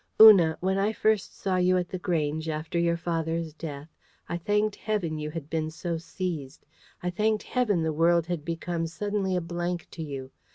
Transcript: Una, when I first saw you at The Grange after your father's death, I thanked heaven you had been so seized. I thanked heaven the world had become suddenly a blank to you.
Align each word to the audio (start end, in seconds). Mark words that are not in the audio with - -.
Una, 0.19 0.57
when 0.61 0.79
I 0.79 0.93
first 0.93 1.37
saw 1.37 1.57
you 1.57 1.77
at 1.77 1.87
The 1.89 1.99
Grange 1.99 2.49
after 2.49 2.79
your 2.79 2.97
father's 2.97 3.53
death, 3.53 3.87
I 4.27 4.35
thanked 4.35 4.75
heaven 4.75 5.19
you 5.19 5.29
had 5.29 5.47
been 5.47 5.69
so 5.69 5.99
seized. 5.99 6.65
I 7.03 7.11
thanked 7.11 7.43
heaven 7.43 7.83
the 7.83 7.93
world 7.93 8.25
had 8.25 8.43
become 8.43 8.87
suddenly 8.87 9.35
a 9.35 9.41
blank 9.41 9.87
to 9.91 10.01
you. 10.01 10.31